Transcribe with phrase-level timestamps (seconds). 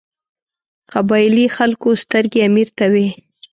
[0.91, 3.07] قبایلي خلکو سترګې امیر ته وې.